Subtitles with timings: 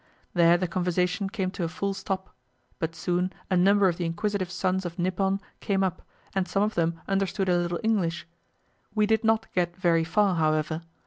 [0.33, 2.33] There the conversation came to a full stop,
[2.79, 6.01] but soon a number of the inquisitive sons of Nippon came up,
[6.33, 8.25] and some of them understood a little English.
[8.95, 10.81] We did not get very far, however.